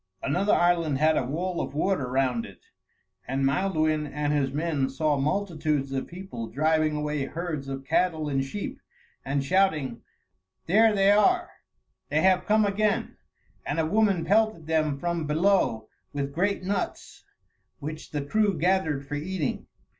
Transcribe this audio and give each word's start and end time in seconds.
Another 0.23 0.53
island 0.55 0.97
had 0.97 1.15
a 1.15 1.23
wall 1.23 1.61
of 1.61 1.75
water 1.75 2.07
round 2.09 2.43
it, 2.43 2.61
and 3.27 3.45
Maelduin 3.45 4.07
and 4.07 4.33
his 4.33 4.51
men 4.51 4.89
saw 4.89 5.15
multitudes 5.15 5.91
of 5.91 6.07
people 6.07 6.47
driving 6.47 6.95
away 6.95 7.25
herds 7.25 7.67
of 7.67 7.85
cattle 7.85 8.27
and 8.27 8.43
sheep, 8.43 8.81
and 9.23 9.43
shouting, 9.43 10.01
"There 10.65 10.91
they 10.95 11.11
are, 11.11 11.51
they 12.09 12.21
have 12.21 12.47
come 12.47 12.65
again;" 12.65 13.17
and 13.63 13.79
a 13.79 13.85
woman 13.85 14.25
pelted 14.25 14.65
them 14.65 14.97
from 14.97 15.27
below 15.27 15.87
with 16.13 16.33
great 16.33 16.63
nuts, 16.63 17.23
which 17.79 18.09
the 18.09 18.23
crew 18.25 18.57
gathered 18.57 19.05
for 19.07 19.13
eating. 19.13 19.67